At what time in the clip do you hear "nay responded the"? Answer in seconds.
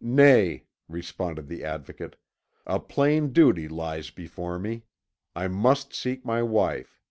0.00-1.62